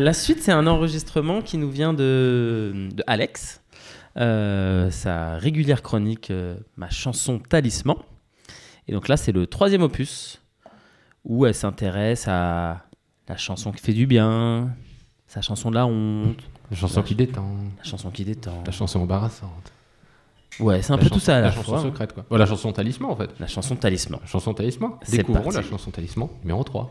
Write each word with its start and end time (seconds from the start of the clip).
La 0.00 0.14
suite, 0.14 0.42
c'est 0.42 0.52
un 0.52 0.66
enregistrement 0.66 1.42
qui 1.42 1.58
nous 1.58 1.70
vient 1.70 1.92
de, 1.92 2.88
de 2.92 3.04
Alex, 3.06 3.62
euh, 4.16 4.90
sa 4.90 5.36
régulière 5.36 5.82
chronique, 5.82 6.30
euh, 6.30 6.56
ma 6.76 6.88
chanson 6.88 7.38
Talisman. 7.38 7.96
Et 8.88 8.92
donc 8.92 9.08
là, 9.08 9.16
c'est 9.18 9.32
le 9.32 9.46
troisième 9.46 9.82
opus 9.82 10.40
où 11.24 11.44
elle 11.44 11.54
s'intéresse 11.54 12.26
à 12.28 12.84
la 13.28 13.36
chanson 13.36 13.72
qui 13.72 13.82
fait 13.82 13.92
du 13.92 14.06
bien, 14.06 14.70
sa 15.26 15.42
chanson 15.42 15.68
de 15.70 15.74
la 15.74 15.86
honte, 15.86 16.38
La 16.70 16.76
chanson 16.78 17.02
qui 17.02 17.14
détend, 17.14 17.46
la 17.76 17.84
chanson 17.84 18.10
qui 18.10 18.24
détend. 18.24 18.62
la 18.64 18.72
chanson 18.72 19.00
embarrassante. 19.00 19.72
Ouais, 20.58 20.80
c'est 20.82 20.92
un 20.92 20.96
La 20.96 21.02
peu 21.02 21.08
chanson- 21.08 21.14
tout 21.14 21.24
ça 21.24 21.36
à 21.36 21.40
la, 21.40 21.46
La 21.48 21.52
chanson 21.52 21.72
fois. 21.72 21.82
secrète, 21.82 22.12
quoi. 22.14 22.38
La 22.38 22.46
chanson 22.46 22.72
talisman, 22.72 23.10
en 23.10 23.16
fait. 23.16 23.30
La 23.38 23.46
chanson 23.46 23.76
Talisman. 23.76 24.18
La 24.20 24.26
chanson 24.26 24.54
talisman. 24.54 24.92
C'est 25.02 25.18
Découvrons 25.18 25.42
parti. 25.44 25.56
la 25.58 25.62
chanson 25.62 25.90
talisman 25.90 26.28
numéro 26.42 26.64
3. 26.64 26.90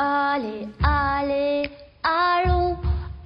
Allez, 0.00 0.68
allez, 0.80 1.68
allons 2.04 2.76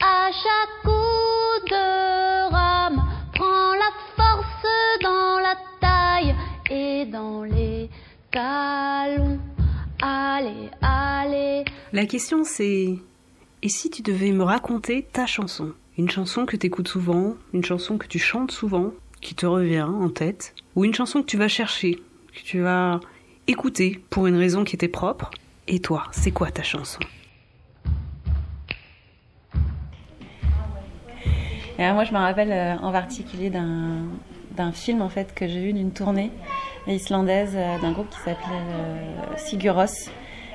à 0.00 0.30
chaque 0.32 0.82
coup 0.82 1.68
de 1.68 2.50
rame. 2.50 3.04
Prends 3.34 3.74
la 3.74 3.90
force 4.16 5.02
dans 5.02 5.38
la 5.40 5.54
taille 5.82 6.34
et 6.70 7.04
dans 7.04 7.44
les 7.44 7.90
talons. 8.30 9.38
Allez, 10.00 10.70
allez. 10.80 11.66
La 11.92 12.06
question 12.06 12.42
c'est 12.42 12.94
et 13.60 13.68
si 13.68 13.90
tu 13.90 14.00
devais 14.00 14.32
me 14.32 14.42
raconter 14.42 15.06
ta 15.12 15.26
chanson? 15.26 15.74
Une 15.98 16.08
chanson 16.08 16.46
que 16.46 16.56
tu 16.56 16.68
écoutes 16.68 16.88
souvent, 16.88 17.34
une 17.52 17.66
chanson 17.66 17.98
que 17.98 18.06
tu 18.06 18.18
chantes 18.18 18.50
souvent, 18.50 18.92
qui 19.20 19.34
te 19.34 19.44
revient 19.44 19.82
en 19.82 20.08
tête, 20.08 20.54
ou 20.74 20.86
une 20.86 20.94
chanson 20.94 21.20
que 21.20 21.26
tu 21.26 21.36
vas 21.36 21.48
chercher, 21.48 21.96
que 21.96 22.42
tu 22.42 22.60
vas 22.60 22.98
écouter 23.46 24.02
pour 24.08 24.26
une 24.26 24.36
raison 24.36 24.64
qui 24.64 24.74
était 24.74 24.88
propre? 24.88 25.32
Et 25.74 25.80
toi, 25.80 26.04
c'est 26.12 26.32
quoi 26.32 26.50
ta 26.50 26.62
chanson 26.62 27.00
moi, 31.78 32.04
je 32.04 32.12
me 32.12 32.18
rappelle 32.18 32.52
euh, 32.52 32.76
en 32.76 32.92
particulier 32.92 33.50
d'un 33.50 34.72
film 34.72 35.02
en 35.02 35.08
fait 35.08 35.34
que 35.34 35.48
j'ai 35.48 35.60
vu 35.60 35.72
d'une 35.72 35.90
tournée 35.90 36.30
islandaise 36.86 37.54
euh, 37.56 37.78
d'un 37.80 37.90
groupe 37.90 38.08
qui 38.08 38.18
s'appelait 38.18 38.36
euh, 38.52 39.36
Sigur 39.36 39.74
Rós 39.74 40.08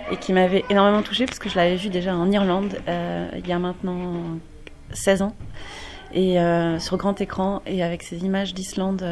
et 0.10 0.16
qui 0.16 0.32
m'avait 0.32 0.64
énormément 0.70 1.02
touchée 1.02 1.26
parce 1.26 1.40
que 1.40 1.50
je 1.50 1.58
l'avais 1.58 1.76
vu 1.76 1.90
déjà 1.90 2.16
en 2.16 2.32
Irlande 2.32 2.80
il 2.88 3.46
y 3.46 3.52
a 3.52 3.60
maintenant 3.60 4.38
16 4.94 5.22
ans 5.24 5.36
et 6.14 6.38
sur 6.80 6.96
grand 6.96 7.20
écran 7.20 7.62
et 7.66 7.84
avec 7.84 8.04
ces 8.04 8.24
images 8.24 8.54
d'Islande 8.54 9.04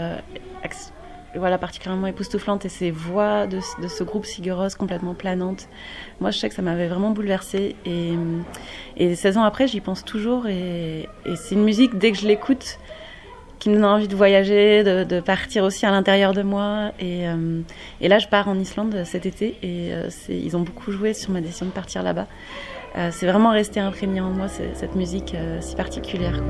voilà 1.37 1.57
particulièrement 1.57 2.07
époustouflantes 2.07 2.65
et 2.65 2.69
ces 2.69 2.91
voix 2.91 3.47
de, 3.47 3.59
de 3.81 3.87
ce 3.87 4.03
groupe 4.03 4.25
Sigur 4.25 4.65
complètement 4.77 5.13
planantes. 5.13 5.67
Moi, 6.19 6.31
je 6.31 6.39
sais 6.39 6.49
que 6.49 6.55
ça 6.55 6.61
m'avait 6.61 6.87
vraiment 6.87 7.11
bouleversée 7.11 7.75
et 7.85 8.13
et 8.97 9.15
16 9.15 9.37
ans 9.37 9.43
après, 9.43 9.67
j'y 9.67 9.81
pense 9.81 10.05
toujours 10.05 10.47
et, 10.47 11.09
c'est 11.35 11.55
une 11.55 11.63
musique, 11.63 11.97
dès 11.97 12.11
que 12.11 12.17
je 12.17 12.27
l'écoute, 12.27 12.79
qui 13.59 13.69
me 13.69 13.75
donne 13.75 13.85
envie 13.85 14.07
de 14.07 14.15
voyager, 14.15 14.83
de, 14.83 15.19
partir 15.19 15.63
aussi 15.63 15.85
à 15.85 15.91
l'intérieur 15.91 16.33
de 16.33 16.41
moi. 16.41 16.91
Et, 16.99 17.27
euh, 17.27 17.61
et 17.99 18.07
là, 18.07 18.19
je 18.19 18.27
pars 18.27 18.47
en 18.47 18.57
Islande 18.59 19.03
cet 19.05 19.25
été 19.25 19.57
et 19.63 19.93
euh, 19.93 20.09
ils 20.29 20.55
ont 20.55 20.61
beaucoup 20.61 20.91
joué 20.91 21.13
sur 21.13 21.31
ma 21.31 21.41
décision 21.41 21.65
de 21.65 21.71
partir 21.71 22.03
là-bas. 22.03 22.27
Euh, 22.97 23.09
c'est 23.11 23.27
vraiment 23.27 23.51
resté 23.51 23.79
imprégné 23.79 24.21
en 24.21 24.29
moi, 24.29 24.47
cette 24.47 24.95
musique 24.95 25.35
si 25.59 25.75
particulière. 25.75 26.41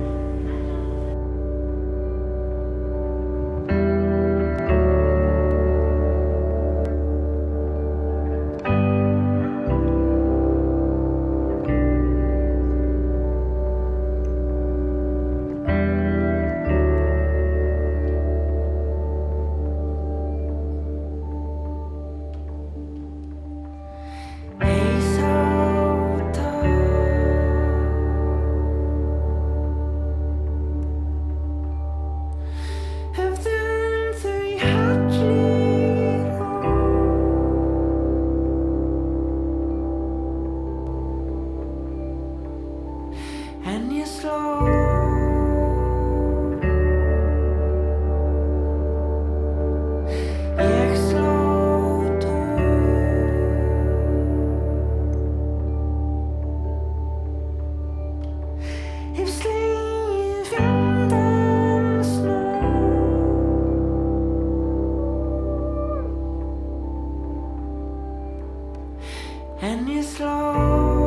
Slår 69.62 69.86
En 69.86 69.88
je 69.88 71.05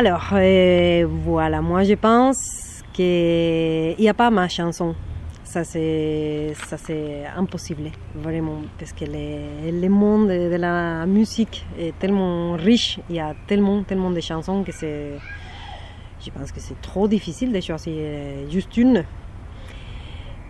Alors, 0.00 0.30
euh, 0.32 1.06
voilà, 1.06 1.60
moi 1.60 1.84
je 1.84 1.92
pense 1.92 2.82
qu'il 2.94 3.96
n'y 3.98 4.08
a 4.08 4.14
pas 4.14 4.30
ma 4.30 4.48
chanson. 4.48 4.94
Ça 5.44 5.62
c'est, 5.62 6.54
impossible, 7.36 7.90
vraiment, 8.14 8.62
parce 8.78 8.94
que 8.94 9.04
le, 9.04 9.78
le 9.78 9.88
monde 9.90 10.28
de 10.28 10.56
la 10.56 11.04
musique 11.04 11.66
est 11.78 11.92
tellement 11.98 12.52
riche, 12.54 12.98
il 13.10 13.16
y 13.16 13.20
a 13.20 13.34
tellement, 13.46 13.82
tellement 13.82 14.10
de 14.10 14.20
chansons 14.20 14.62
que 14.62 14.72
c'est, 14.72 15.18
je 16.24 16.30
pense 16.30 16.50
que 16.50 16.60
c'est 16.60 16.80
trop 16.80 17.06
difficile 17.06 17.52
de 17.52 17.60
choisir 17.60 18.02
juste 18.50 18.74
une. 18.78 19.04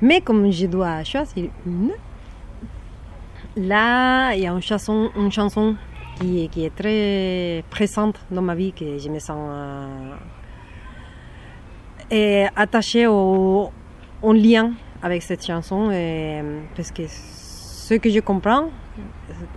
Mais 0.01 0.21
comme 0.21 0.49
je 0.53 0.67
dois 0.67 1.03
choisir 1.03 1.51
une, 1.67 1.91
là, 3.57 4.33
il 4.33 4.43
y 4.43 4.47
a 4.47 4.53
une 4.53 4.63
chanson, 4.63 5.11
une 5.17 5.33
chanson 5.33 5.75
qui, 6.21 6.65
est- 6.65 6.75
très 6.75 7.65
présente 7.71 8.21
dans 8.31 8.43
ma 8.43 8.55
vie, 8.55 8.73
que 8.73 8.99
je 8.99 9.09
me 9.09 9.19
sens 9.19 9.39
euh, 12.13 12.47
attachée 12.55 13.07
au, 13.07 13.71
en 14.23 14.33
lien 14.33 14.73
avec 15.03 15.23
cette 15.23 15.45
chanson, 15.45 15.89
parce 16.77 16.91
que 16.91 17.03
ce 17.09 17.95
que 17.95 18.11
je 18.11 18.21
comprends, 18.21 18.69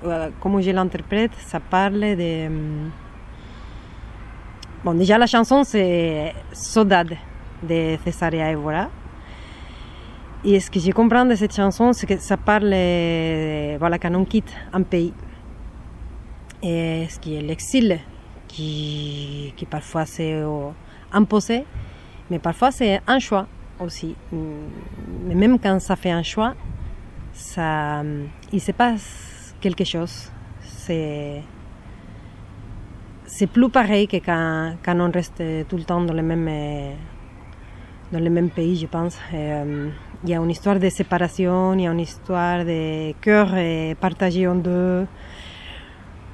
euh, 0.06 0.30
comment 0.39 0.62
je 0.62 0.71
l'interprète, 0.71 1.31
ça 1.38 1.60
parle 1.60 2.00
de... 2.15 2.48
Bon, 4.83 4.94
déjà 4.94 5.18
la 5.18 5.27
chanson 5.27 5.63
c'est 5.63 6.33
Saudade 6.51 7.16
de 7.62 7.98
Cesaria 8.04 8.51
Evora. 8.51 8.89
Et 10.45 10.59
ce 10.59 10.69
que 10.69 10.77
je 10.80 10.92
comprends 10.92 11.25
de 11.25 11.36
cette 11.36 11.56
chanson, 11.56 11.94
c'est 11.94 12.06
que 12.06 12.18
ça 12.18 12.36
parle, 12.36 12.71
euh, 12.74 13.77
voilà, 13.80 13.98
quand 13.98 14.13
on 14.13 14.25
quitte 14.25 14.54
un 14.74 14.81
pays 14.81 15.13
et 16.63 17.07
ce 17.10 17.19
qui 17.19 17.36
est 17.36 17.42
l'exil, 17.42 18.00
qui, 18.48 19.54
qui 19.57 19.65
parfois 19.65 20.06
c'est 20.06 20.33
euh, 20.33 20.69
imposé, 21.12 21.65
mais 22.30 22.39
parfois 22.39 22.71
c'est 22.71 23.01
un 23.07 23.19
choix. 23.19 23.48
aussi. 23.80 24.15
Mm, 24.31 24.38
Mais 25.27 25.36
même 25.36 25.60
quand 25.60 25.80
ça 25.80 25.95
fait 25.95 26.12
un 26.12 26.24
choix, 26.24 26.56
ça, 27.33 28.04
il 28.51 28.62
se 28.62 28.71
passe 28.71 29.56
quelque 29.60 29.83
chose. 29.83 30.31
C'est, 30.62 31.42
c'est 33.25 33.48
plus 33.48 33.69
pareil 33.69 34.07
que 34.07 34.18
quand, 34.18 34.75
quand 34.83 35.00
on 35.00 35.12
reste 35.12 35.42
tout 35.68 35.77
le 35.77 35.83
temps 35.83 36.01
dans 36.01 36.13
le 36.13 36.21
même, 36.21 36.48
euh, 36.48 36.94
dans 38.12 38.19
le 38.19 38.30
même 38.30 38.50
pays, 38.50 38.75
je 38.77 38.88
pense. 38.88 39.18
Euh, 39.33 39.89
Il 40.25 40.30
y 40.30 40.36
a 40.36 40.38
une 40.38 40.51
histoire 40.51 40.80
de 40.80 40.88
séparation, 40.89 41.74
il 41.74 41.81
y 41.81 41.88
a 41.88 41.92
une 41.92 42.00
histoire 42.00 42.63
de 42.63 43.12
cœur 43.19 43.50
partagé 44.00 44.48
en 44.48 44.56
deux. 44.56 45.06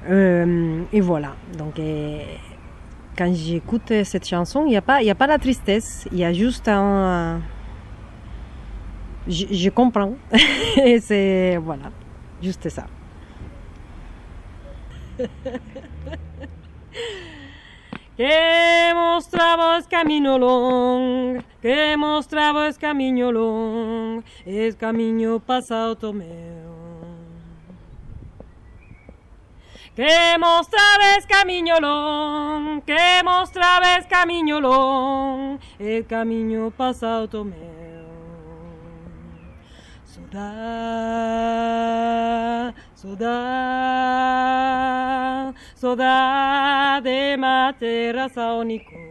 Euh, 0.08 0.82
et 0.92 1.00
voilà. 1.00 1.34
Donc, 1.58 1.78
euh, 1.78 2.20
quand 3.16 3.32
j'écoute 3.34 3.92
cette 4.04 4.26
chanson, 4.26 4.64
il 4.64 4.70
n'y 4.70 4.76
a, 4.76 4.82
pas- 4.82 5.00
a 5.06 5.14
pas 5.14 5.26
la 5.26 5.38
tristesse, 5.38 6.08
il 6.12 6.18
y 6.18 6.24
a 6.24 6.32
juste 6.32 6.68
un. 6.68 7.40
Je, 9.28 9.46
je 9.50 9.70
comprends. 9.70 10.14
et 10.82 11.00
c'est. 11.00 11.56
Voilà. 11.58 11.90
Juste 12.42 12.68
ça. 12.68 12.86
Que 18.16 18.92
mostrava 18.94 19.78
es 19.78 19.86
camino 19.86 20.36
long, 20.38 21.40
que 21.62 21.96
mostrava 21.96 22.66
es 22.68 22.76
camino 22.76 23.32
long, 23.32 24.22
es 24.44 24.76
camino 24.76 25.40
pasado 25.40 26.12
meu. 26.12 26.79
Que 29.94 30.38
mostrava 30.38 31.16
es 31.18 31.26
camino 31.26 31.80
long, 31.80 32.80
que 32.82 33.22
mostrava 33.24 33.96
es 33.96 34.06
camino 34.06 34.60
long, 34.60 35.58
el 35.80 36.06
camino 36.06 36.70
pasado 36.70 37.44
meu. 37.44 37.90
Soda, 40.04 40.42
soda, 42.94 43.28
soda 45.74 47.00
de 47.02 47.36
matera 47.36 48.28
São 48.28 48.62
Nicolau. 48.62 49.10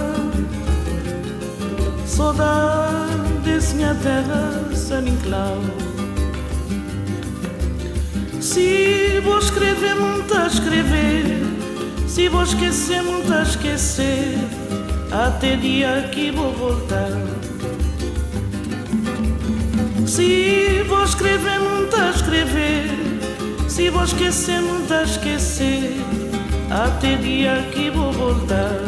saudades 2.06 3.72
minha 3.74 3.94
terra 3.94 4.62
Inclau. 5.06 5.58
Se 8.40 9.20
vou 9.22 9.38
escrever, 9.38 9.94
muito 9.94 10.36
a 10.36 10.48
escrever. 10.48 11.24
Se 12.08 12.28
vou 12.28 12.42
esquecer, 12.42 13.02
muito 13.04 13.32
a 13.32 13.42
esquecer. 13.42 14.36
Até 15.12 15.54
dia 15.54 16.08
que 16.12 16.32
vou 16.32 16.52
voltar. 16.52 17.10
Se 20.06 20.84
vou 20.88 21.04
escrever, 21.04 21.58
muito 21.60 21.96
a 21.96 22.11
escrever. 22.32 22.88
Se 23.69 23.90
vou 23.90 24.05
esquecer, 24.05 24.61
muito 24.61 24.93
a 24.93 25.02
esquecer. 25.02 25.96
Até 26.70 27.17
dia 27.17 27.62
que 27.73 27.90
vou 27.90 28.12
voltar. 28.12 28.81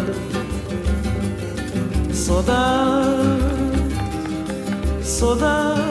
Saudade, 2.13 3.13
saudade. 5.03 5.85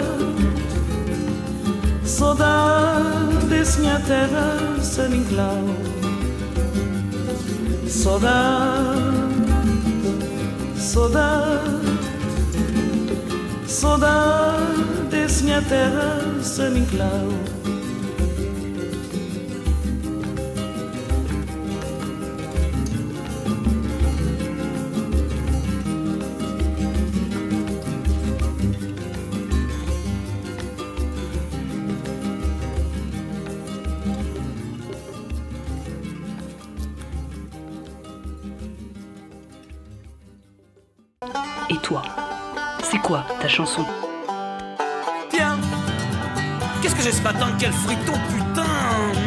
Saudades 2.06 3.78
minha 3.78 4.00
terra 4.00 4.58
San 4.82 5.10
Inclau 5.10 5.64
Saudade 7.88 8.94
Saudade 10.78 11.93
Saudades 13.84 15.42
minha 15.42 15.62
terra 15.62 16.42
San 16.42 16.74
Inclau 16.78 17.28
Et 41.70 41.78
toi? 41.82 42.23
C'est 42.94 43.00
quoi 43.00 43.26
ta 43.42 43.48
chanson 43.48 43.84
Tiens, 45.32 45.58
qu'est-ce 46.80 46.94
que 46.94 47.02
j'ai 47.02 47.12
ce 47.12 47.24
matin 47.24 47.48
Quel 47.58 47.72
friton, 47.72 48.14
putain, 48.30 48.68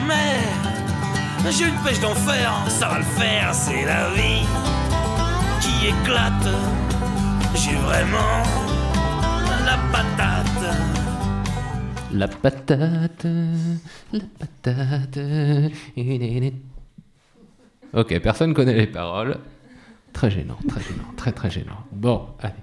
merde 0.06 1.50
J'ai 1.50 1.64
une 1.66 1.74
pêche 1.84 1.98
d'enfer, 1.98 2.52
ça 2.68 2.86
va 2.86 2.98
le 2.98 3.04
faire, 3.04 3.52
c'est 3.52 3.84
la 3.84 4.10
vie 4.10 4.46
qui 5.60 5.88
éclate. 5.88 6.48
J'ai 7.56 7.74
vraiment 7.74 8.44
la 9.64 9.78
patate. 9.90 10.76
La 12.12 12.28
patate, 12.28 13.26
la 14.12 14.20
patate. 14.38 15.18
Ok, 17.94 18.20
personne 18.20 18.54
connaît 18.54 18.74
les 18.74 18.86
paroles. 18.86 19.38
Très 20.12 20.30
gênant, 20.30 20.58
très 20.68 20.80
gênant, 20.82 21.08
très 21.16 21.32
très 21.32 21.50
gênant. 21.50 21.84
Bon, 21.90 22.28
allez. 22.40 22.54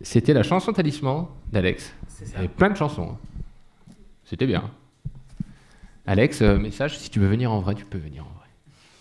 C'était 0.00 0.32
la 0.32 0.42
chanson 0.42 0.72
talisman 0.72 1.26
d'Alex. 1.52 1.92
Il 2.22 2.32
y 2.32 2.36
avait 2.36 2.48
plein 2.48 2.70
de 2.70 2.76
chansons. 2.76 3.16
C'était 4.24 4.46
bien. 4.46 4.70
Alex, 6.06 6.40
euh, 6.42 6.58
message, 6.58 6.98
si 6.98 7.10
tu 7.10 7.20
veux 7.20 7.28
venir 7.28 7.52
en 7.52 7.60
vrai, 7.60 7.74
tu 7.74 7.84
peux 7.84 7.98
venir 7.98 8.22
en 8.24 8.30
vrai. 8.38 8.46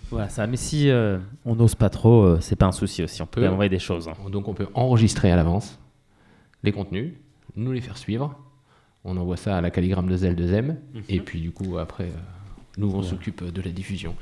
Voilà, 0.10 0.30
ça. 0.30 0.48
Mais 0.48 0.58
si 0.58 0.90
euh, 0.90 1.20
on 1.46 1.56
n'ose 1.56 1.76
pas 1.76 1.90
trop, 1.90 2.24
euh, 2.24 2.40
c'est 2.42 2.56
pas 2.56 2.66
un 2.66 2.72
souci 2.72 3.04
aussi. 3.04 3.22
On 3.22 3.26
peut 3.26 3.42
Peu. 3.42 3.48
envoyer 3.50 3.70
des 3.70 3.80
choses. 3.80 4.08
hein. 4.08 4.14
Donc 4.30 4.48
on 4.48 4.54
peut 4.54 4.68
enregistrer 4.74 5.32
à 5.32 5.36
l'avance 5.36 5.80
les 6.64 6.72
contenus, 6.72 7.14
nous 7.56 7.72
les 7.72 7.82
faire 7.82 7.98
suivre. 7.98 8.36
On 9.06 9.16
envoie 9.18 9.38
ça 9.38 9.56
à 9.58 9.62
la 9.62 9.70
calligramme 9.70 10.10
de 10.10 10.18
Zel 10.18 10.36
de 10.36 10.48
Zem. 10.48 10.78
Et 11.08 11.20
puis 11.22 11.40
du 11.40 11.52
coup, 11.52 11.78
après, 11.78 12.06
euh, 12.06 12.18
nous 12.78 12.92
on 12.94 13.04
s'occupe 13.04 13.44
de 13.44 13.62
la 13.62 13.72
diffusion. 13.72 14.16